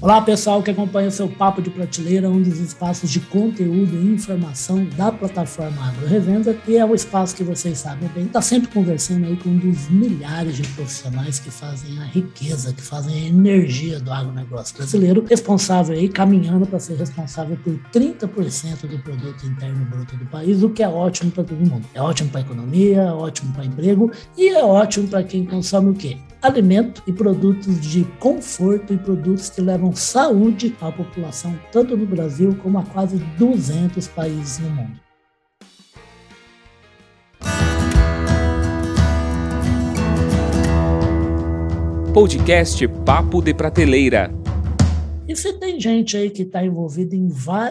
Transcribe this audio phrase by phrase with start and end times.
[0.00, 4.14] Olá, pessoal que acompanha o seu Papo de Prateleira, um dos espaços de conteúdo e
[4.14, 8.68] informação da plataforma Agro Revenda, e é o espaço que vocês sabem bem, está sempre
[8.68, 13.26] conversando aí com um dos milhares de profissionais que fazem a riqueza, que fazem a
[13.26, 19.84] energia do agronegócio brasileiro, responsável aí, caminhando para ser responsável por 30% do produto interno
[19.84, 21.84] bruto do país, o que é ótimo para todo mundo.
[21.92, 25.90] É ótimo para a economia, é ótimo para emprego e é ótimo para quem consome
[25.90, 26.18] o quê?
[26.40, 32.56] Alimento e produtos de conforto e produtos que levam saúde à população, tanto no Brasil
[32.62, 35.00] como a quase 200 países no mundo.
[42.14, 44.37] Podcast Papo de Prateleira.
[45.28, 47.28] E você tem gente aí que está envolvida em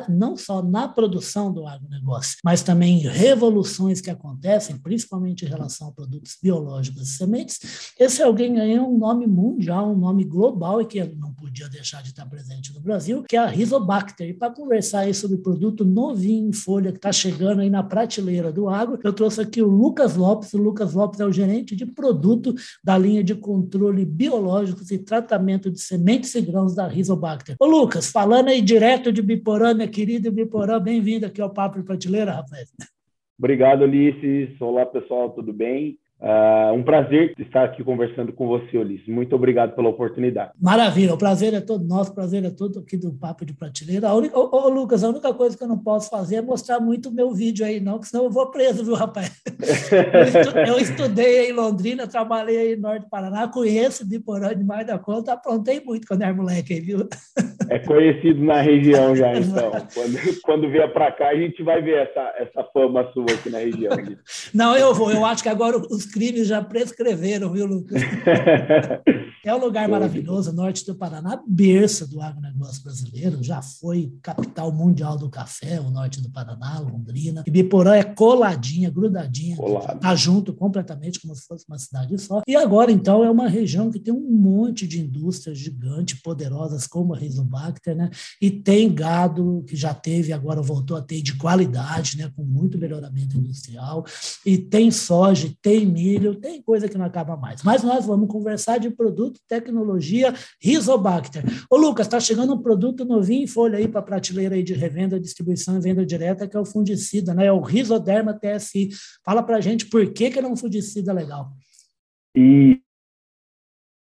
[0.08, 5.88] não só na produção do agronegócio, mas também em revoluções que acontecem, principalmente em relação
[5.88, 7.60] a produtos biológicos e sementes.
[8.00, 12.10] Esse alguém ganhou um nome mundial, um nome global e que não podia deixar de
[12.10, 14.30] estar presente no Brasil, que é a Rhizobacter.
[14.30, 18.52] E para conversar aí sobre produto novinho em folha que está chegando aí na prateleira
[18.52, 20.54] do agro, eu trouxe aqui o Lucas Lopes.
[20.54, 25.72] O Lucas Lopes é o gerente de produto da linha de controle biológicos e tratamento
[25.72, 27.56] de sementes e grãos da Rhizobacter.
[27.60, 31.86] Ô, Lucas, falando aí direto de Biporã, minha querida Biporã, bem-vindo aqui ao Papo de
[31.86, 32.72] Prateleira, rapaz.
[33.40, 34.60] Obrigado, Ulisses.
[34.62, 35.98] Olá, pessoal, tudo bem?
[36.20, 39.08] Uh, um prazer estar aqui conversando com você, Ulisses.
[39.08, 40.52] Muito obrigado pela oportunidade.
[40.60, 44.12] Maravilha, o prazer é todo nosso, o prazer é todo aqui do Papo de Prateleira.
[44.12, 47.14] Ô, ô, Lucas, a única coisa que eu não posso fazer é mostrar muito o
[47.14, 49.32] meu vídeo aí, não, porque senão eu vou preso, viu, rapaz?
[50.68, 55.34] eu, estudei em Londrina, trabalhei aí no Norte do Paraná, conheço Biporã demais da conta,
[55.34, 57.08] aprontei muito quando era moleque aí, viu?
[57.70, 59.72] É conhecido na região já, então.
[59.94, 63.60] quando, quando vier para cá, a gente vai ver essa, essa fama sua aqui na
[63.60, 63.96] região.
[64.52, 65.12] Não, eu vou.
[65.12, 68.02] Eu acho que agora os crimes já prescreveram, viu, Lucas?
[69.48, 75.18] É um lugar maravilhoso, norte do Paraná, berço do agronegócio brasileiro, já foi capital mundial
[75.18, 77.46] do café, o norte do Paraná, Londrina.
[77.48, 80.02] Ibiporã é coladinha, grudadinha, Colado.
[80.02, 82.42] tá junto completamente, como se fosse uma cidade só.
[82.46, 87.14] E agora, então, é uma região que tem um monte de indústrias gigantes, poderosas, como
[87.14, 88.10] a Rizobacter, né?
[88.42, 92.30] E tem gado que já teve, agora voltou a ter de qualidade, né?
[92.36, 94.06] Com muito melhoramento industrial.
[94.46, 97.64] E tem soja, tem milho, tem coisa que não acaba mais.
[97.64, 101.44] Mas nós vamos conversar de produto, tecnologia, Rizobacter.
[101.70, 105.20] Ô, Lucas, está chegando um produto novinho em folha aí para prateleira aí de revenda,
[105.20, 107.48] distribuição e venda direta, que é o fungicida, né?
[107.48, 108.90] É o Rizoderma TSI.
[109.26, 111.48] Fala para a gente por que, que ele é um fungicida legal.
[112.36, 112.80] E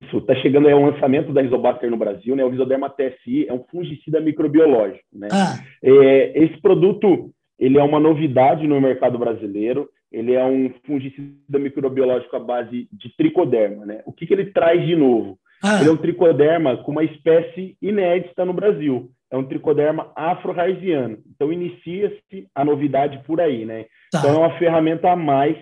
[0.01, 2.43] isso, está chegando aí o lançamento da Rizobacter no Brasil, né?
[2.43, 5.27] O Rizoderma TSI é um fungicida microbiológico, né?
[5.31, 5.57] Ah.
[5.83, 12.35] É, esse produto, ele é uma novidade no mercado brasileiro ele é um fungicida microbiológico
[12.35, 13.85] à base de tricoderma.
[13.85, 14.01] Né?
[14.05, 15.37] O que, que ele traz de novo?
[15.63, 15.79] Ah.
[15.79, 19.11] Ele é um tricoderma com uma espécie inédita no Brasil.
[19.29, 21.17] É um tricoderma afro-raisiano.
[21.35, 23.65] Então, inicia-se a novidade por aí.
[23.65, 23.85] Né?
[24.11, 24.19] Tá.
[24.19, 25.57] Então, é uma ferramenta a mais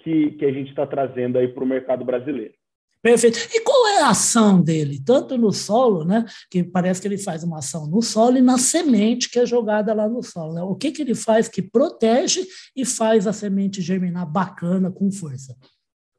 [0.00, 2.54] que, que a gente está trazendo aí para o mercado brasileiro.
[3.02, 3.38] Perfeito.
[3.54, 4.98] E qual é a ação dele?
[5.04, 6.24] Tanto no solo, né?
[6.50, 9.94] Que parece que ele faz uma ação no solo e na semente que é jogada
[9.94, 10.54] lá no solo.
[10.54, 10.62] Né?
[10.62, 12.44] O que, que ele faz que protege
[12.74, 15.54] e faz a semente germinar bacana, com força?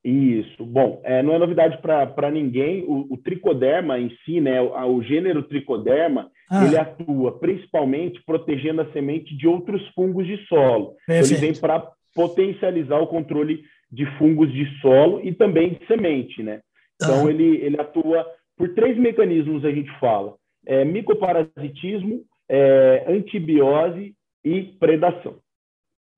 [0.03, 0.66] Isso.
[0.66, 2.84] Bom, é, não é novidade para ninguém.
[2.88, 6.66] O, o, tricoderma em si, né, o, o gênero tricoderma, ah.
[6.66, 10.96] ele atua principalmente protegendo a semente de outros fungos de solo.
[11.06, 11.34] Perfeito.
[11.34, 13.61] Ele vem para potencializar o controle
[13.91, 16.61] de fungos de solo e também de semente, né?
[17.01, 17.29] Então, uhum.
[17.29, 18.25] ele, ele atua
[18.57, 20.35] por três mecanismos, a gente fala.
[20.65, 25.37] É, micoparasitismo, é, antibiose e predação.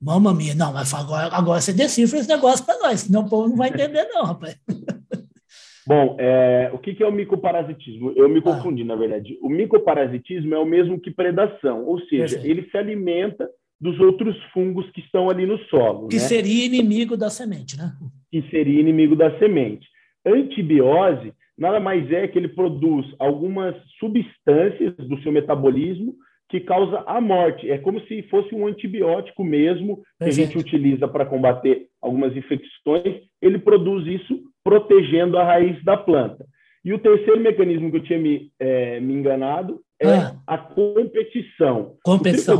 [0.01, 3.49] Mamma mia, não, mas agora, agora você decifra esse negócio para nós, senão o povo
[3.49, 4.59] não vai entender não, rapaz.
[5.85, 8.13] Bom, é, o que, que, é o micoparasitismo?
[8.15, 8.41] Eu me ah.
[8.43, 8.85] confundi, ah.
[8.85, 9.37] na verdade.
[9.41, 12.47] O micoparasitismo é o mesmo que predação, ou seja, Perfeito.
[12.47, 13.49] ele se alimenta
[13.79, 16.07] dos outros fungos que estão ali no solo.
[16.07, 16.21] Que né?
[16.21, 17.91] seria inimigo da semente, né?
[18.31, 19.87] Que seria inimigo da semente.
[20.25, 26.15] Antibiose nada mais é que ele produz algumas substâncias do seu metabolismo
[26.49, 27.69] que causa a morte.
[27.69, 33.21] É como se fosse um antibiótico mesmo que a gente utiliza para combater algumas infecções.
[33.41, 36.45] Ele produz isso protegendo a raiz da planta.
[36.83, 40.35] E o terceiro mecanismo que eu tinha me, é, me enganado é ah.
[40.47, 41.95] a competição.
[42.03, 42.55] Competição.
[42.55, 42.57] O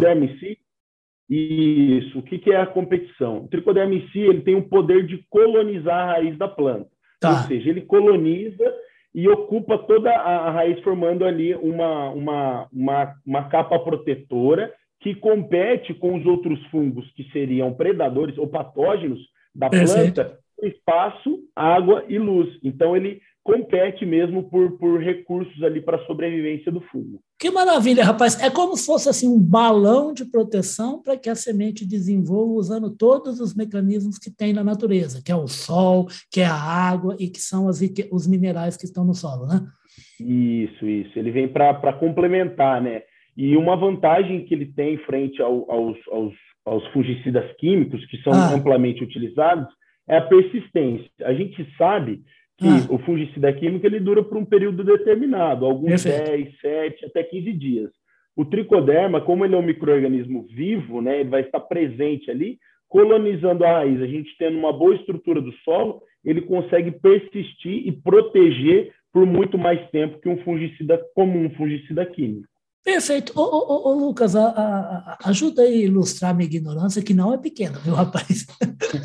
[1.27, 2.19] isso.
[2.19, 3.45] O que, que é a competição?
[3.45, 3.47] O
[4.11, 6.90] si ele tem o poder de colonizar a raiz da planta.
[7.21, 7.41] Tá.
[7.43, 8.73] Ou seja, ele coloniza
[9.13, 15.93] e ocupa toda a raiz, formando ali uma, uma, uma, uma capa protetora que compete
[15.93, 19.19] com os outros fungos que seriam predadores ou patógenos
[19.53, 20.15] da Perfeito.
[20.15, 22.57] planta, espaço, água e luz.
[22.63, 27.19] Então, ele compete mesmo por, por recursos ali para a sobrevivência do fungo.
[27.39, 28.39] Que maravilha, rapaz.
[28.39, 32.95] É como se fosse assim um balão de proteção para que a semente desenvolva usando
[32.95, 37.15] todos os mecanismos que tem na natureza, que é o sol, que é a água
[37.19, 39.65] e que são as, os minerais que estão no solo, né?
[40.19, 41.17] Isso, isso.
[41.17, 43.01] Ele vem para complementar, né?
[43.35, 46.33] E uma vantagem que ele tem frente ao, aos, aos,
[46.63, 48.53] aos, fungicidas químicos, que são ah.
[48.53, 49.67] amplamente utilizados,
[50.07, 51.09] é a persistência.
[51.21, 52.21] A gente sabe
[52.61, 52.93] que ah.
[52.93, 56.61] o fungicida químico ele dura por um período determinado, alguns Perfeito.
[56.61, 57.89] 10, 7, até 15 dias.
[58.35, 63.65] O tricoderma, como ele é um microorganismo vivo, né, ele vai estar presente ali, colonizando
[63.65, 63.99] a raiz.
[63.99, 69.57] A gente tendo uma boa estrutura do solo, ele consegue persistir e proteger por muito
[69.57, 72.47] mais tempo que um fungicida comum, um fungicida químico.
[72.83, 73.31] Perfeito.
[73.35, 77.37] Ô, ô, ô Lucas, a, a, ajuda a ilustrar a minha ignorância, que não é
[77.37, 78.47] pequena, viu, rapaz?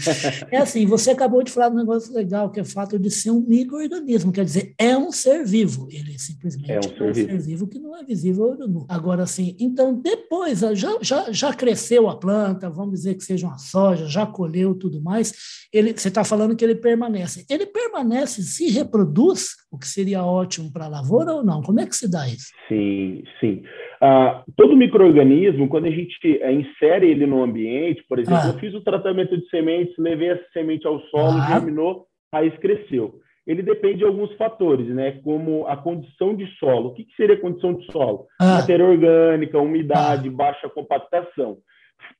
[0.51, 3.31] é assim, você acabou de falar um negócio legal, que é o fato de ser
[3.31, 5.89] um microorganismo, quer dizer, é um ser vivo.
[5.91, 7.31] Ele simplesmente é um, ser, é um vivo.
[7.31, 7.67] ser, vivo.
[7.69, 8.87] que não é visível olho nu.
[8.89, 13.59] Agora, assim, então, depois, já, já, já cresceu a planta, vamos dizer que seja uma
[13.59, 15.35] soja, já colheu tudo mais,
[15.71, 17.45] ele, você está falando que ele permanece.
[17.51, 21.61] Ele permanece, se reproduz, o que seria ótimo para a lavoura ou não?
[21.63, 22.47] Como é que se dá isso?
[22.69, 23.66] Sim, sim.
[24.01, 28.49] Ah, todo microorganismo, quando a gente é, insere ele no ambiente, por exemplo, ah.
[28.49, 31.47] eu fiz o tratamento de sementes, levei essa semente ao solo, ah.
[31.49, 33.21] germinou, a raiz cresceu.
[33.47, 35.21] Ele depende de alguns fatores, né?
[35.23, 36.89] Como a condição de solo.
[36.89, 38.27] O que, que seria a condição de solo?
[38.41, 38.57] Ah.
[38.57, 40.33] Matéria orgânica, umidade, ah.
[40.33, 41.59] baixa compactação.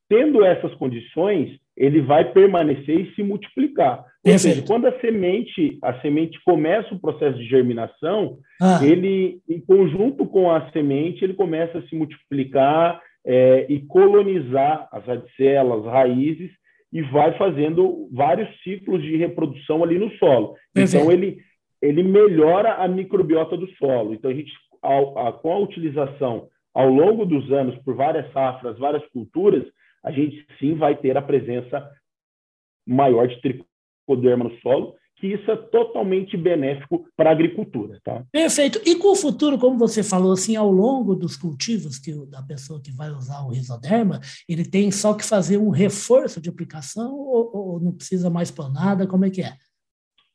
[0.09, 4.05] Tendo essas condições, ele vai permanecer e se multiplicar.
[4.25, 8.81] Ou seja, quando a semente, a semente começa o processo de germinação, ah.
[8.83, 15.05] ele, em conjunto com a semente, ele começa a se multiplicar é, e colonizar as
[15.05, 16.51] radicelas, raízes,
[16.93, 20.55] e vai fazendo vários ciclos de reprodução ali no solo.
[20.75, 21.39] Então, ele,
[21.83, 24.15] ele melhora a microbiota do solo.
[24.15, 28.79] Então, a gente, ao, a, com a utilização ao longo dos anos, por várias safras,
[28.79, 29.65] várias culturas,
[30.07, 31.91] a gente sim vai ter a presença
[32.87, 37.99] maior de tricoderma no solo, que isso é totalmente benéfico para a agricultura.
[38.05, 38.23] Tá?
[38.31, 38.81] Perfeito.
[38.87, 42.81] E com o futuro, como você falou, assim, ao longo dos cultivos que da pessoa
[42.81, 47.51] que vai usar o risoderma, ele tem só que fazer um reforço de aplicação ou,
[47.53, 49.07] ou não precisa mais para nada?
[49.07, 49.55] Como é que é?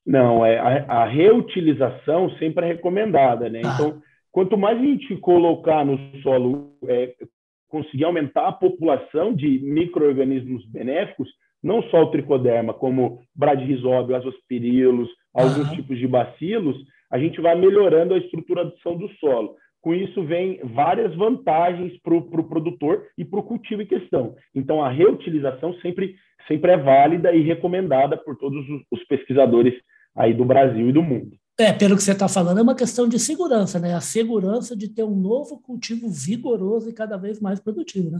[0.05, 3.61] Não, é a, a reutilização sempre é recomendada, né?
[3.63, 3.75] Ah.
[3.75, 4.01] Então,
[4.31, 7.15] quanto mais a gente colocar no solo é,
[7.71, 11.29] conseguir aumentar a população de micro-organismos benéficos,
[11.63, 15.75] não só o tricoderma, como bradyrhizóbio, azospirilos, alguns uhum.
[15.75, 16.75] tipos de bacilos,
[17.09, 19.55] a gente vai melhorando a estruturação do solo.
[19.79, 24.35] Com isso, vem várias vantagens para o pro produtor e para o cultivo em questão.
[24.53, 26.15] Então, a reutilização sempre,
[26.47, 29.73] sempre é válida e recomendada por todos os pesquisadores
[30.15, 31.40] aí do Brasil e do mundo.
[31.57, 33.93] É, pelo que você está falando, é uma questão de segurança, né?
[33.93, 38.19] A segurança de ter um novo cultivo vigoroso e cada vez mais produtivo, né?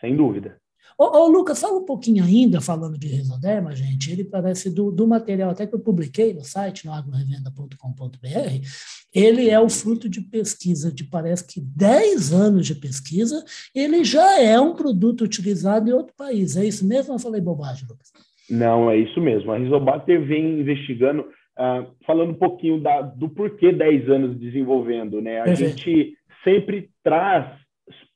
[0.00, 0.58] Sem dúvida.
[0.98, 4.10] Ô, ô Lucas, fala um pouquinho ainda, falando de Risoderma, gente.
[4.10, 8.66] Ele parece do, do material até que eu publiquei no site, no agrorevenda.com.br.
[9.14, 13.42] Ele é o fruto de pesquisa de, parece que 10 anos de pesquisa.
[13.74, 16.56] Ele já é um produto utilizado em outro país.
[16.56, 18.12] É isso mesmo ou eu falei bobagem, Lucas?
[18.50, 19.52] Não, é isso mesmo.
[19.52, 21.24] A Rizobacter vem investigando
[21.60, 25.40] Uh, falando um pouquinho da, do porquê 10 anos desenvolvendo, né?
[25.40, 25.54] A uhum.
[25.54, 27.44] gente sempre traz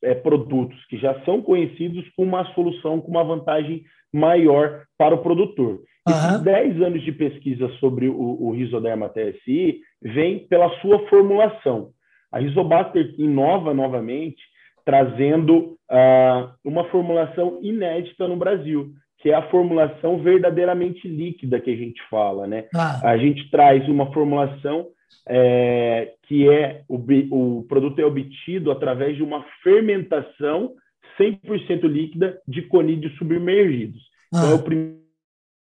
[0.03, 5.23] é, produtos que já são conhecidos com uma solução, com uma vantagem maior para o
[5.23, 5.83] produtor.
[6.09, 6.15] Uhum.
[6.15, 11.91] Esses 10 anos de pesquisa sobre o, o Rizoderma TSI vem pela sua formulação.
[12.33, 14.43] A Rizobacter inova novamente,
[14.85, 18.93] trazendo uh, uma formulação inédita no Brasil
[19.25, 22.67] que é a formulação verdadeiramente líquida que a gente fala, né?
[22.75, 23.01] Ah.
[23.09, 24.89] A gente traz uma formulação
[25.27, 26.99] é, que é o,
[27.31, 30.75] o produto é obtido através de uma fermentação
[31.19, 34.03] 100% líquida de conídeos submergidos.
[34.31, 34.41] Ah.
[34.41, 34.63] Então, é o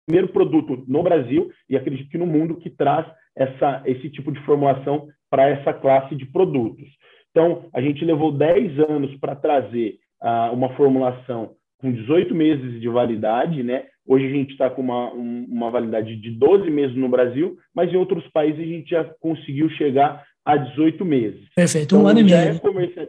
[0.10, 4.41] primeiro produto no Brasil e acredito que no mundo que traz essa, esse tipo de
[4.41, 6.89] formulação para essa classe de produtos.
[7.32, 12.87] Então, a gente levou 10 anos para trazer uh, uma formulação com 18 meses de
[12.87, 13.83] validade, né?
[14.07, 17.91] Hoje a gente está com uma, um, uma validade de 12 meses no Brasil, mas
[17.91, 21.41] em outros países a gente já conseguiu chegar a 18 meses.
[21.53, 22.37] Perfeito, então, um ano e meio.
[22.37, 23.05] É comercial...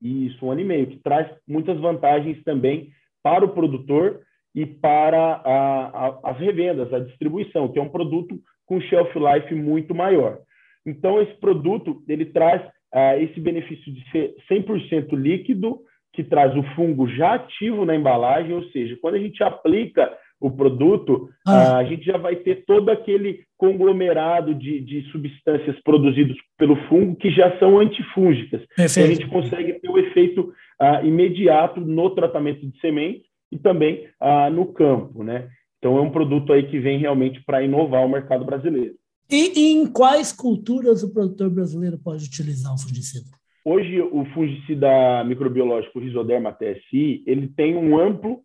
[0.00, 2.88] Isso, um ano e meio, que traz muitas vantagens também
[3.22, 4.20] para o produtor
[4.54, 9.54] e para a, a, as revendas, a distribuição, que é um produto com shelf life
[9.54, 10.38] muito maior.
[10.86, 15.80] Então, esse produto ele traz uh, esse benefício de ser 100% líquido,
[16.14, 20.50] que traz o fungo já ativo na embalagem, ou seja, quando a gente aplica o
[20.50, 21.78] produto, ah.
[21.78, 27.30] a gente já vai ter todo aquele conglomerado de, de substâncias produzidos pelo fungo que
[27.30, 28.62] já são antifúngicas.
[28.72, 34.06] Então, a gente consegue ter o efeito uh, imediato no tratamento de sementes e também
[34.20, 35.48] uh, no campo, né?
[35.78, 38.94] Então é um produto aí que vem realmente para inovar o mercado brasileiro.
[39.30, 43.26] E, e, em quais culturas o produtor brasileiro pode utilizar o fungicida?
[43.64, 48.40] Hoje o fungicida microbiológico Rhizoderma TSI ele tem um amplo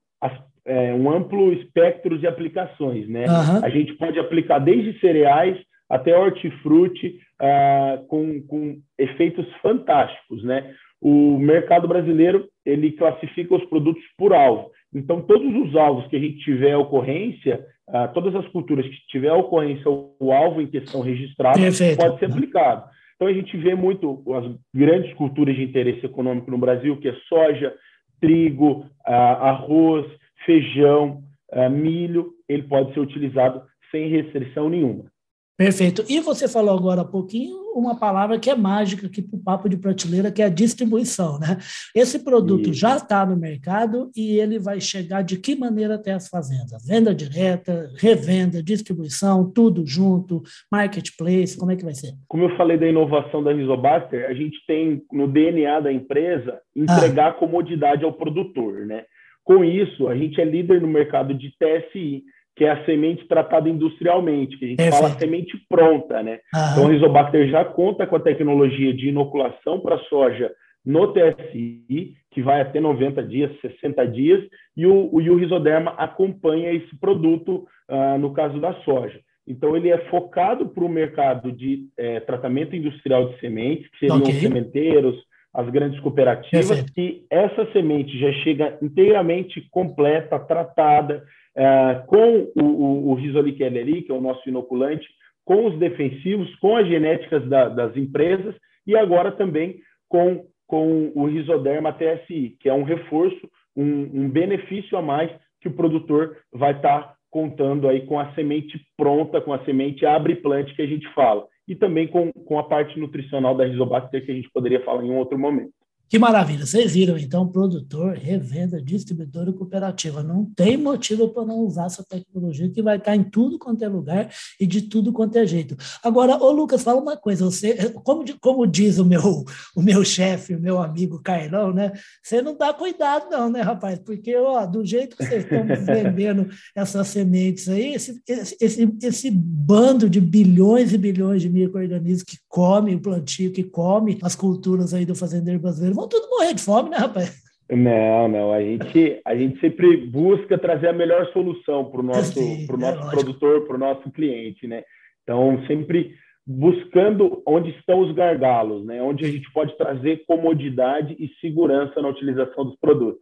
[0.65, 3.25] é, um amplo espectro de aplicações, né?
[3.25, 3.65] Uhum.
[3.65, 5.57] A gente pode aplicar desde cereais
[5.89, 10.71] até hortifruti uh, com, com efeitos fantásticos, né?
[11.01, 14.69] O mercado brasileiro ele classifica os produtos por alvo.
[14.93, 19.33] Então, todos os alvos que a gente tiver ocorrência, uh, todas as culturas que tiver
[19.33, 21.97] ocorrência, o alvo em questão registrado Perfeito.
[21.97, 22.83] pode ser aplicado.
[23.19, 27.13] Então, a gente vê muito as grandes culturas de interesse econômico no Brasil, que é
[27.27, 27.75] soja,
[28.21, 30.09] trigo, arroz,
[30.45, 31.21] feijão,
[31.69, 33.61] milho, ele pode ser utilizado
[33.91, 35.11] sem restrição nenhuma.
[35.59, 36.05] Perfeito.
[36.07, 39.67] E você falou agora há pouquinho uma palavra que é mágica aqui para o papo
[39.67, 41.57] de prateleira, que é a distribuição, né?
[41.93, 46.29] Esse produto já está no mercado e ele vai chegar de que maneira até as
[46.29, 46.87] fazendas?
[46.87, 52.13] Venda direta, revenda, distribuição, tudo junto, marketplace, como é que vai ser?
[52.29, 57.31] Como eu falei da inovação da Rizobacter, a gente tem no DNA da empresa entregar
[57.31, 57.33] ah.
[57.33, 59.03] comodidade ao produtor, né?
[59.43, 62.23] Com isso, a gente é líder no mercado de TSI,
[62.59, 65.01] que é a semente tratada industrialmente, que a gente Perfeito.
[65.01, 66.41] fala semente pronta, né?
[66.53, 66.71] Aham.
[66.73, 70.51] Então, o Rizobacter já conta com a tecnologia de inoculação para soja
[70.85, 74.43] no TSI, que vai até 90 dias, 60 dias,
[74.75, 79.21] e o, o, e o Rizoderma acompanha esse produto uh, no caso da soja.
[79.47, 84.17] Então, ele é focado para o mercado de é, tratamento industrial de sementes, que seriam
[84.17, 84.33] okay.
[84.33, 85.15] os sementeiros,
[85.53, 86.99] as grandes cooperativas, Perfeito.
[86.99, 91.23] e essa semente já chega inteiramente completa, tratada,
[91.59, 93.17] uh, com o, o, o
[93.53, 95.05] que é o nosso inoculante,
[95.43, 98.55] com os defensivos, com as genéticas da, das empresas,
[98.87, 104.97] e agora também com, com o Risoderma TSI, que é um reforço, um, um benefício
[104.97, 109.53] a mais que o produtor vai estar tá contando aí com a semente pronta, com
[109.53, 113.55] a semente abre plante que a gente fala e também com, com a parte nutricional
[113.55, 115.71] da Rizobacter, que a gente poderia falar em um outro momento.
[116.09, 116.65] Que maravilha!
[116.65, 120.23] Vocês viram, então, produtor, revenda, distribuidor e cooperativa.
[120.23, 123.87] Não tem motivo para não usar essa tecnologia que vai estar em tudo quanto é
[123.87, 124.27] lugar
[124.59, 125.77] e de tudo quanto é jeito.
[126.03, 127.45] Agora, ô Lucas, fala uma coisa.
[127.45, 131.91] Você, como, como diz o meu, o meu chefe, o meu amigo Carlão, né?
[132.23, 133.99] Você não dá cuidado, não, né, rapaz?
[133.99, 138.19] Porque, ó, do jeito que vocês estão vendendo essas sementes aí, esse,
[138.59, 144.17] esse, esse bando de bilhões e bilhões de micro-organismos que comem o plantio, que come
[144.23, 147.41] as culturas aí do fazendeiro brasileiro, vão tudo morrer de fome, né, rapaz?
[147.69, 148.51] Não, não.
[148.51, 152.33] A gente, a gente sempre busca trazer a melhor solução para o nosso,
[152.65, 154.83] pro é nosso produtor, para o nosso cliente, né?
[155.23, 156.15] Então, sempre
[156.51, 158.99] buscando onde estão os gargalos, né?
[159.03, 163.21] onde a gente pode trazer comodidade e segurança na utilização dos produtos.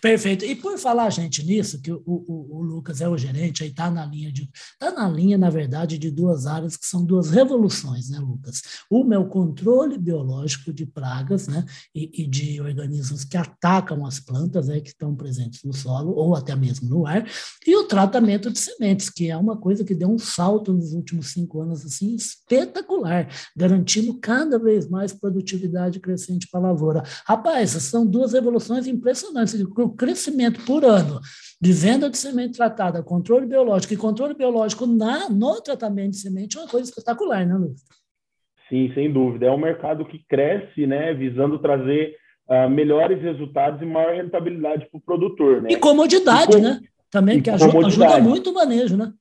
[0.00, 0.44] Perfeito.
[0.44, 3.90] E por falar, gente, nisso, que o, o, o Lucas é o gerente, aí está
[3.90, 4.48] na linha de.
[4.72, 8.62] Está na linha, na verdade, de duas áreas que são duas revoluções, né, Lucas?
[8.90, 14.20] Uma é o controle biológico de pragas né, e, e de organismos que atacam as
[14.20, 17.26] plantas né, que estão presentes no solo ou até mesmo no ar,
[17.66, 21.28] e o tratamento de sementes, que é uma coisa que deu um salto nos últimos
[21.28, 27.02] cinco anos assim, espetacular, garantindo cada vez mais produtividade crescente para a lavoura.
[27.26, 31.20] Rapaz, são duas revoluções impressionantes o crescimento por ano
[31.60, 36.56] de venda de semente tratada, controle biológico e controle biológico na, no tratamento de semente
[36.56, 37.82] é uma coisa espetacular, né, Lucas?
[38.68, 39.46] Sim, sem dúvida.
[39.46, 42.16] É um mercado que cresce, né, visando trazer
[42.48, 45.62] uh, melhores resultados e maior rentabilidade para o produtor.
[45.62, 45.72] Né?
[45.72, 46.62] E comodidade, e com...
[46.62, 46.80] né?
[47.10, 49.12] Também, que ajuda, ajuda muito o manejo, né?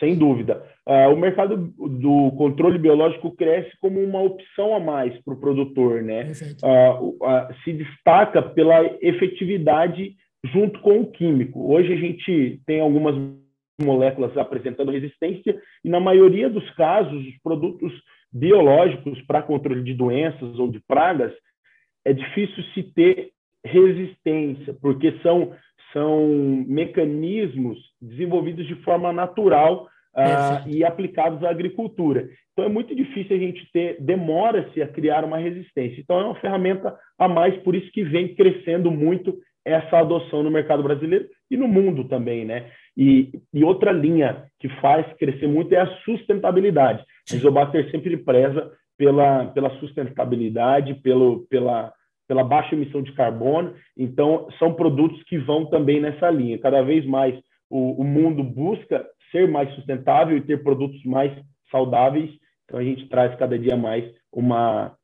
[0.00, 0.62] Sem dúvida.
[0.88, 6.00] Uh, o mercado do controle biológico cresce como uma opção a mais para o produtor,
[6.00, 6.30] né?
[6.62, 10.14] Uh, uh, se destaca pela efetividade
[10.44, 11.72] junto com o químico.
[11.72, 13.16] Hoje a gente tem algumas
[13.82, 17.92] moléculas apresentando resistência e na maioria dos casos os produtos
[18.32, 21.32] biológicos para controle de doenças ou de pragas
[22.04, 23.30] é difícil se ter
[23.64, 25.52] resistência, porque são
[25.92, 26.28] são
[26.68, 32.28] mecanismos desenvolvidos de forma natural uh, e aplicados à agricultura.
[32.52, 36.00] Então é muito difícil a gente ter, demora-se a criar uma resistência.
[36.00, 40.50] Então é uma ferramenta a mais, por isso que vem crescendo muito essa adoção no
[40.50, 42.70] mercado brasileiro e no mundo também, né?
[42.96, 47.04] E, e outra linha que faz crescer muito é a sustentabilidade.
[47.30, 51.92] A Isobater sempre preza pela, pela sustentabilidade, pelo, pela,
[52.28, 53.74] pela baixa emissão de carbono.
[53.98, 56.58] Então, são produtos que vão também nessa linha.
[56.58, 57.34] Cada vez mais
[57.68, 59.04] o, o mundo busca
[59.36, 61.32] ser mais sustentável e ter produtos mais
[61.70, 62.30] saudáveis,
[62.64, 64.96] então a gente traz cada dia mais uma,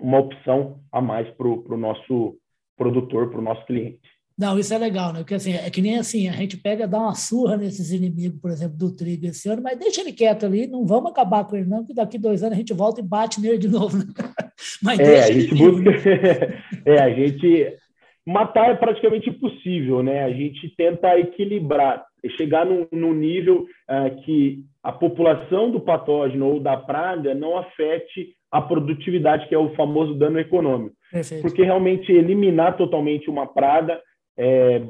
[0.00, 2.36] uma opção a mais para o nosso
[2.76, 4.00] produtor, para o nosso cliente.
[4.38, 5.20] Não, isso é legal, né?
[5.20, 8.50] Porque assim, é que nem assim, a gente pega, dá uma surra nesses inimigos, por
[8.50, 11.68] exemplo, do trigo esse ano, mas deixa ele quieto ali, não vamos acabar com ele,
[11.68, 13.98] não, que daqui dois anos a gente volta e bate nele de novo.
[13.98, 14.04] Né?
[14.82, 15.90] Mas é, a gente busca.
[16.86, 17.76] é, a gente.
[18.24, 20.22] Matar é praticamente impossível, né?
[20.22, 26.60] A gente tenta equilibrar, chegar num, num nível uh, que a população do patógeno ou
[26.60, 30.94] da praga não afete a produtividade, que é o famoso dano econômico.
[31.10, 31.42] Perfeito.
[31.42, 34.00] Porque realmente eliminar totalmente uma praga
[34.36, 34.82] é,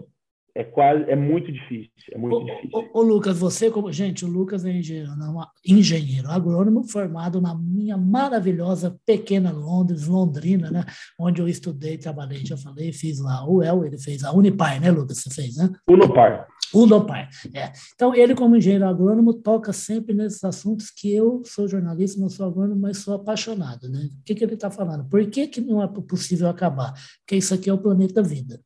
[0.55, 1.91] é quase é muito difícil.
[2.13, 2.91] É muito ô, difícil.
[2.93, 7.55] Ô, ô, Lucas, você como gente, o Lucas é engenheiro, não, engenheiro agrônomo formado na
[7.55, 10.85] minha maravilhosa pequena Londres, Londrina, né?
[11.19, 14.91] Onde eu estudei, trabalhei, já falei, fiz lá o UEL, ele fez a Unipar, né,
[14.91, 15.19] Lucas?
[15.19, 15.71] Você fez, né?
[15.89, 16.47] Unopar.
[16.75, 17.29] Unopar.
[17.55, 17.73] É.
[17.95, 22.47] Então, ele, como engenheiro agrônomo, toca sempre nesses assuntos que eu sou jornalista, não sou
[22.47, 24.09] agrônomo, mas sou apaixonado, né?
[24.21, 25.09] O que, que ele está falando?
[25.09, 26.93] Por que, que não é possível acabar?
[27.21, 28.61] Porque isso aqui é o planeta vida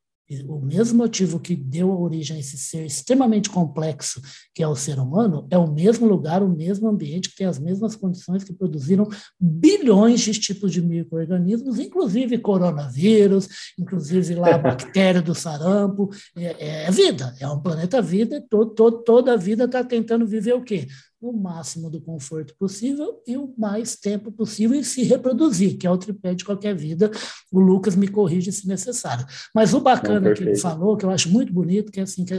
[0.49, 4.21] o mesmo motivo que deu origem a esse ser extremamente complexo
[4.53, 7.59] que é o ser humano, é o mesmo lugar, o mesmo ambiente, que tem as
[7.59, 15.23] mesmas condições que produziram bilhões de tipos de micro-organismos, inclusive coronavírus, inclusive lá a bactéria
[15.23, 16.11] do sarampo.
[16.35, 20.55] É, é vida, é um planeta vida, todo, todo, toda a vida está tentando viver
[20.55, 20.87] o quê?
[21.29, 25.91] O máximo do conforto possível e o mais tempo possível e se reproduzir, que é
[25.91, 27.11] o tripé de qualquer vida.
[27.53, 29.27] O Lucas me corrige se necessário.
[29.55, 32.37] Mas o bacana que ele falou, que eu acho muito bonito, que é assim, que,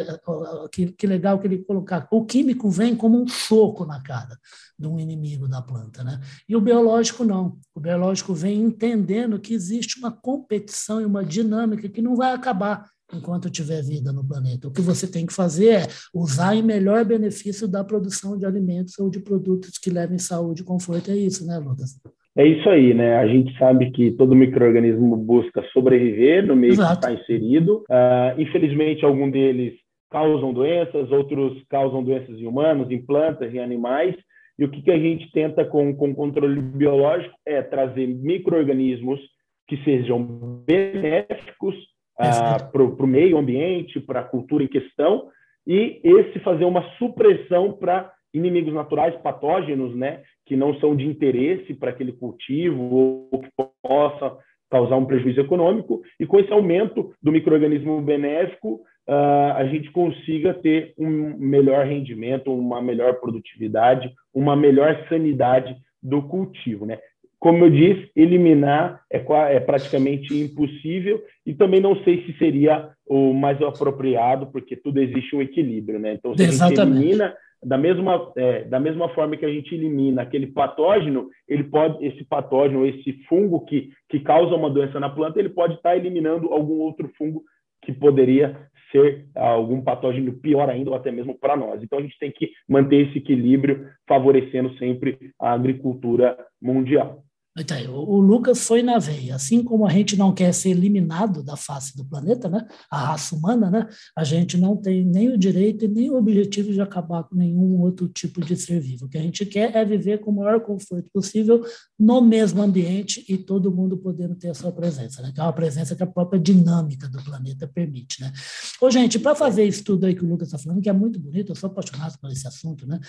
[0.72, 4.38] que, que legal que ele colocar, o químico vem como um soco na cara
[4.78, 6.20] de um inimigo da planta, né?
[6.48, 7.58] E o biológico não.
[7.74, 12.90] O biológico vem entendendo que existe uma competição e uma dinâmica que não vai acabar
[13.14, 14.68] enquanto tiver vida no planeta.
[14.68, 18.98] O que você tem que fazer é usar em melhor benefício da produção de alimentos
[19.00, 21.12] ou de produtos que levem saúde e conforto.
[21.12, 22.00] É isso, né, Lucas?
[22.38, 23.18] É isso aí, né?
[23.18, 27.00] A gente sabe que todo microorganismo busca sobreviver no meio Exato.
[27.00, 27.84] que está inserido.
[27.90, 29.74] Uh, infelizmente, alguns deles
[30.12, 34.16] causam doenças, outros causam doenças em humanos, em plantas, em animais.
[34.60, 39.20] E o que, que a gente tenta com, com controle biológico é trazer microorganismos
[39.68, 41.76] que sejam benéficos
[42.20, 45.30] ah, para o meio ambiente, para a cultura em questão,
[45.66, 51.74] e esse fazer uma supressão para inimigos naturais, patógenos, né, que não são de interesse
[51.74, 53.50] para aquele cultivo ou que
[53.82, 54.38] possa
[54.70, 60.54] causar um prejuízo econômico, e com esse aumento do microorganismo benéfico, uh, a gente consiga
[60.54, 66.86] ter um melhor rendimento, uma melhor produtividade, uma melhor sanidade do cultivo.
[66.86, 67.00] Né?
[67.40, 69.24] Como eu disse, eliminar é,
[69.56, 75.36] é, praticamente impossível e também não sei se seria o mais apropriado, porque tudo existe
[75.36, 76.14] um equilíbrio, né?
[76.14, 76.80] Então, se Exatamente.
[76.80, 81.30] a gente elimina da mesma, é, da mesma forma que a gente elimina aquele patógeno,
[81.48, 85.76] ele pode, esse patógeno, esse fungo que, que causa uma doença na planta, ele pode
[85.76, 87.44] estar eliminando algum outro fungo
[87.84, 88.58] que poderia
[88.92, 91.84] ser algum patógeno pior ainda, ou até mesmo para nós.
[91.84, 97.24] Então, a gente tem que manter esse equilíbrio, favorecendo sempre a agricultura mundial.
[97.58, 99.36] Então, o Lucas foi na veia.
[99.36, 102.68] Assim como a gente não quer ser eliminado da face do planeta, né?
[102.92, 103.88] a raça humana, né?
[104.16, 107.82] a gente não tem nem o direito e nem o objetivo de acabar com nenhum
[107.82, 109.06] outro tipo de ser vivo.
[109.06, 111.66] O que a gente quer é viver com o maior conforto possível
[111.98, 115.32] no mesmo ambiente e todo mundo podendo ter a sua presença, né?
[115.34, 118.22] que é uma presença que a própria dinâmica do planeta permite.
[118.22, 118.32] Né?
[118.80, 121.20] Ô, gente, para fazer isso tudo aí que o Lucas está falando, que é muito
[121.20, 123.00] bonito, eu sou apaixonado por esse assunto, né?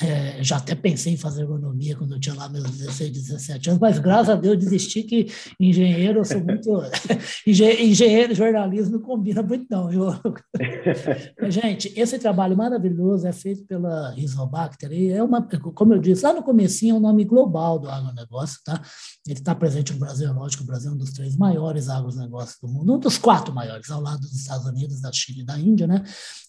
[0.00, 3.80] É, já até pensei em fazer agronomia quando eu tinha lá meus 16, 17 anos,
[3.80, 5.26] mas graças a Deus desisti que
[5.58, 6.80] engenheiro, eu sou muito.
[7.44, 10.06] engenheiro jornalismo não combina muito, não, viu?
[11.50, 15.42] Gente, esse trabalho maravilhoso é feito pela Rizobacter, e é uma,
[15.74, 18.80] como eu disse, lá no comecinho é um nome global do agronegócio, tá?
[19.26, 22.68] Ele está presente no Brasil, lógico, o Brasil é um dos três maiores agronegócios do
[22.68, 25.88] mundo, um dos quatro maiores, ao lado dos Estados Unidos, da China e da Índia,
[25.88, 26.04] né?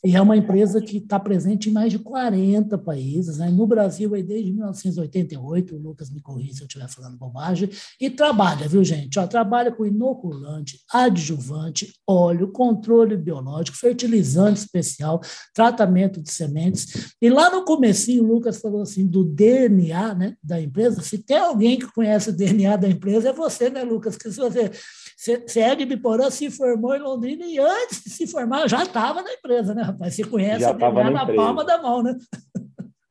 [0.06, 3.50] E é uma empresa que está presente em mais de 40 países, né?
[3.50, 8.10] No Brasil, aí, desde 1988, o Lucas me corrija se eu estiver falando bobagem, e
[8.10, 9.18] trabalha, viu, gente?
[9.18, 15.22] Ó, trabalha com inoculante, adjuvante, óleo, controle biológico, fertilizante especial,
[15.54, 17.14] tratamento de sementes.
[17.22, 21.02] E lá no comecinho, o Lucas falou assim, do DNA né, da empresa.
[21.02, 24.18] Se tem alguém que conhece o DNA da empresa, é você, né, Lucas?
[24.18, 24.72] Que se você,
[25.18, 29.22] você é de Biporã, se formou em Londrina e antes de se formar já estava
[29.22, 30.16] na empresa, né, rapaz?
[30.16, 32.18] Você conhece já o DNA na, na palma da mão, né?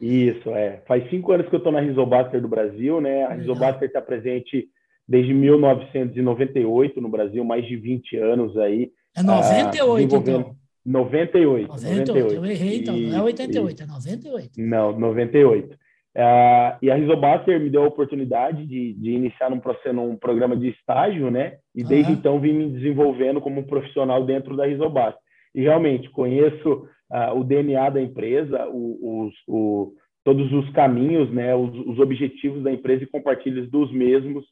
[0.01, 0.83] Isso, é.
[0.87, 3.25] Faz cinco anos que eu estou na Rizobacter do Brasil, né?
[3.25, 4.69] A Rizobacter está presente
[5.09, 8.93] desde 1998 no Brasil, mais de 20 anos aí.
[9.17, 10.57] É 98, ah, então.
[10.85, 11.69] 98.
[11.69, 11.69] 98.
[11.69, 12.35] 98.
[12.35, 12.97] Eu errei, então.
[12.97, 14.51] E, não é 88, e, é 98.
[14.59, 15.75] Não, 98.
[16.19, 19.61] Uh, e a Rizobaster me deu a oportunidade de, de iniciar num,
[19.93, 21.59] num programa de estágio, né?
[21.75, 22.19] E desde uhum.
[22.19, 25.21] então vim me desenvolvendo como um profissional dentro da Rizobaster.
[25.55, 29.93] E realmente conheço uh, o DNA da empresa, o, os, o,
[30.25, 31.55] todos os caminhos, né?
[31.55, 34.45] Os, os, objetivos da empresa e compartilho dos mesmos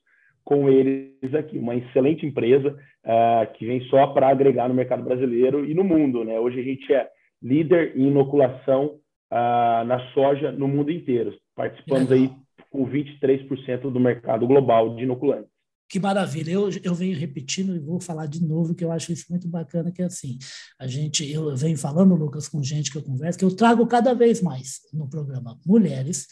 [0.44, 1.58] com eles aqui.
[1.58, 6.24] Uma excelente empresa uh, que vem só para agregar no mercado brasileiro e no mundo,
[6.24, 6.38] né?
[6.38, 7.08] Hoje a gente é
[7.42, 12.30] líder em inoculação na soja no mundo inteiro participando aí
[12.70, 15.50] com 23% do mercado global de inoculantes.
[15.88, 16.50] Que maravilha.
[16.50, 19.92] Eu, eu venho repetindo e vou falar de novo que eu acho isso muito bacana,
[19.92, 20.38] que é assim,
[20.78, 24.12] a gente, eu venho falando, Lucas, com gente que eu converso, que eu trago cada
[24.12, 26.26] vez mais no programa mulheres,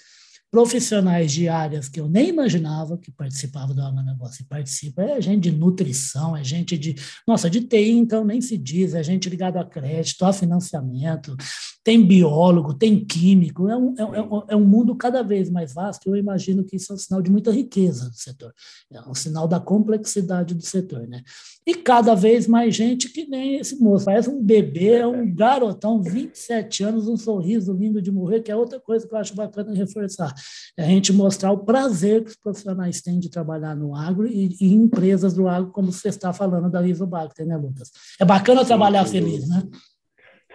[0.54, 5.02] profissionais de áreas que eu nem imaginava que participavam do agronegócio e participa.
[5.02, 6.94] É gente de nutrição, é gente de,
[7.26, 11.36] nossa, de TI, então nem se diz, é gente ligada a crédito, a financiamento,
[11.82, 16.08] tem biólogo, tem químico, é um, é, é, é um mundo cada vez mais vasto.
[16.08, 18.54] Eu imagino que isso é um sinal de muita riqueza do setor,
[18.92, 21.24] é um sinal da complexidade do setor, né?
[21.66, 26.00] E cada vez mais gente que nem esse moço, parece um bebê, é um garotão,
[26.00, 29.74] 27 anos, um sorriso lindo de morrer, que é outra coisa que eu acho bacana
[29.74, 30.32] reforçar.
[30.78, 34.50] É a gente mostrar o prazer que os profissionais têm de trabalhar no agro e,
[34.60, 37.90] e empresas do agro, como você está falando da Isobacter, né, Lucas?
[38.20, 39.62] É bacana trabalhar feliz, né?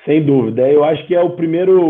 [0.05, 0.69] Sem dúvida.
[0.69, 1.81] Eu acho que é o primeiro,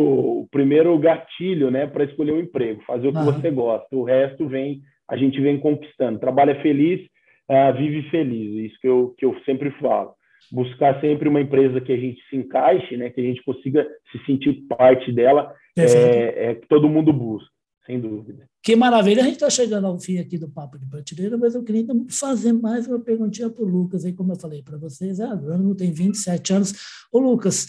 [0.42, 3.96] o primeiro gatilho né, para escolher um emprego, fazer o que você gosta.
[3.96, 6.20] O resto vem, a gente vem conquistando.
[6.20, 7.02] Trabalha feliz,
[7.50, 8.72] uh, vive feliz.
[8.72, 10.14] Isso que eu, que eu sempre falo.
[10.52, 14.26] Buscar sempre uma empresa que a gente se encaixe, né, que a gente consiga se
[14.26, 17.50] sentir parte dela, é, é que todo mundo busca,
[17.90, 18.48] sem dúvida.
[18.62, 19.24] Que maravilha.
[19.24, 22.54] A gente está chegando ao fim aqui do Papo de Prateleira, mas eu queria fazer
[22.54, 24.06] mais uma perguntinha para o Lucas.
[24.06, 26.74] Aí, como eu falei para vocês, é agrônomo, tem 27 anos.
[27.12, 27.68] Ô, Lucas,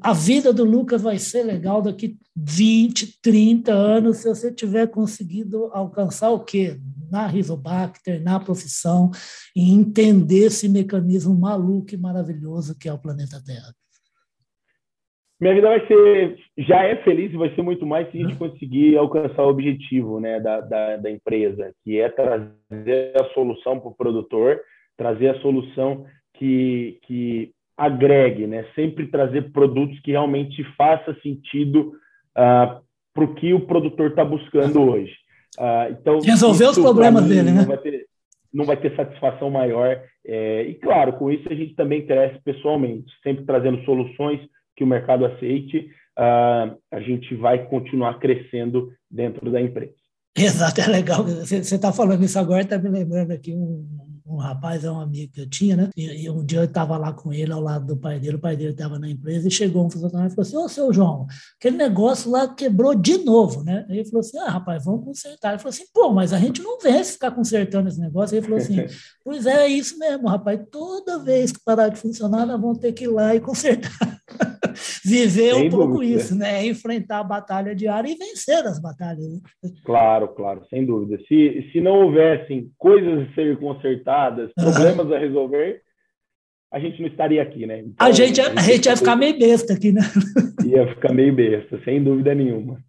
[0.00, 5.66] a vida do Lucas vai ser legal daqui 20, 30 anos se você tiver conseguido
[5.72, 6.80] alcançar o quê?
[7.10, 9.10] Na Rizobacter, na profissão,
[9.54, 13.74] e entender esse mecanismo maluco e maravilhoso que é o planeta Terra.
[15.40, 18.36] Minha vida vai ser, já é feliz e vai ser muito mais se a gente
[18.36, 23.88] conseguir alcançar o objetivo né, da, da, da empresa, que é trazer a solução para
[23.88, 24.60] o produtor,
[24.96, 28.64] trazer a solução que, que agregue, né?
[28.74, 31.92] Sempre trazer produtos que realmente faça sentido uh,
[32.36, 32.80] ah,
[33.12, 35.12] para o que o produtor está buscando hoje.
[35.58, 37.60] Uh, então resolver os problemas dele, né?
[37.60, 38.06] Não vai ter,
[38.52, 40.00] não vai ter satisfação maior.
[40.26, 44.40] É, e claro, com isso a gente também cresce pessoalmente, sempre trazendo soluções
[44.76, 45.88] que o mercado aceite.
[46.16, 49.94] Uh, a gente vai continuar crescendo dentro da empresa.
[50.36, 51.24] Exato, é legal.
[51.24, 53.86] Você está falando isso agora, está me lembrando aqui um,
[54.26, 55.90] um rapaz, é um amigo que eu tinha, né?
[55.96, 58.40] E, e um dia eu estava lá com ele ao lado do pai dele, o
[58.40, 61.26] pai dele estava na empresa e chegou um funcionário e falou assim: Ô, seu João,
[61.56, 63.86] aquele negócio lá quebrou de novo, né?
[63.88, 65.50] Aí ele falou assim: Ah, rapaz, vamos consertar.
[65.50, 68.34] Ele falou assim: pô, mas a gente não se ficar consertando esse negócio.
[68.34, 68.84] Aí ele falou assim:
[69.22, 70.58] Pois é, é isso mesmo, rapaz.
[70.68, 74.20] Toda vez que parar de funcionar, nós vamos ter que ir lá e consertar.
[75.04, 76.20] Viver sem um pouco dúvida.
[76.20, 76.66] isso, né?
[76.66, 79.26] Enfrentar a batalha diária e vencer as batalhas.
[79.26, 79.40] Né?
[79.84, 81.22] Claro, claro, sem dúvida.
[81.28, 85.82] Se, se não houvessem coisas a ser consertadas, problemas a resolver,
[86.72, 87.80] a gente não estaria aqui, né?
[87.80, 90.00] Então, a, gente, a, a gente ia ficar meio besta aqui, né?
[90.66, 92.82] Ia ficar meio besta, sem dúvida nenhuma.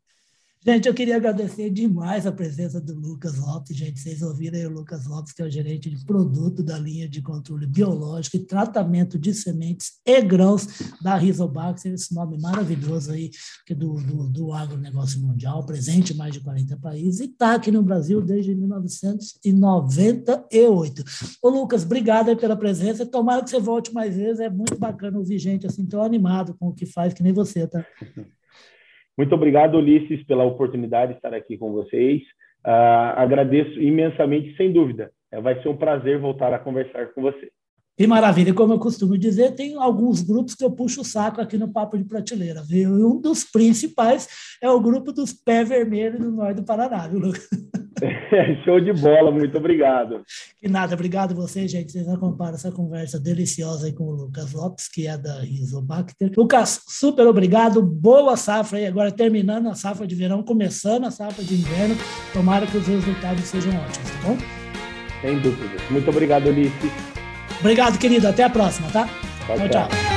[0.67, 3.77] Gente, eu queria agradecer demais a presença do Lucas Lopes.
[3.77, 7.07] Gente, vocês ouviram aí o Lucas Lopes, que é o gerente de produto da linha
[7.07, 10.67] de controle biológico e tratamento de sementes e grãos
[10.99, 13.29] da Rizobacter, esse nome maravilhoso aí
[13.69, 17.69] é do, do, do agronegócio mundial, presente em mais de 40 países e está aqui
[17.69, 21.03] no Brasil desde 1998.
[21.43, 23.05] Ô, Lucas, obrigado pela presença.
[23.05, 24.39] Tomara que você volte mais vezes.
[24.39, 27.67] É muito bacana ouvir gente assim tão animado com o que faz, que nem você,
[27.67, 27.85] tá?
[29.17, 32.21] Muito obrigado, Ulisses, pela oportunidade de estar aqui com vocês.
[32.65, 35.11] Uh, agradeço imensamente, sem dúvida.
[35.31, 37.49] É, vai ser um prazer voltar a conversar com você.
[37.97, 38.53] Que maravilha.
[38.53, 41.97] Como eu costumo dizer, tem alguns grupos que eu puxo o saco aqui no Papo
[41.97, 42.99] de Prateleira, viu?
[42.99, 44.27] E um dos principais
[44.61, 47.47] é o grupo dos Pé Vermelho do Norte do Paraná, viu, Lucas?
[48.63, 50.23] Show de bola, muito obrigado.
[50.61, 51.91] Que nada, obrigado você, gente.
[51.91, 56.31] Vocês acompanham essa conversa deliciosa aí com o Lucas Lopes, que é da Rizobacter.
[56.35, 61.43] Lucas, super obrigado, boa safra aí, agora terminando a safra de verão, começando a safra
[61.43, 61.95] de inverno.
[62.33, 64.37] Tomara que os resultados sejam ótimos, tá bom?
[65.21, 65.75] Sem dúvida.
[65.89, 66.91] Muito obrigado, Ulisses.
[67.59, 68.27] Obrigado, querido.
[68.27, 69.07] Até a próxima, tá?
[69.47, 69.57] tchau.
[69.57, 69.69] tchau.
[69.69, 70.14] tchau.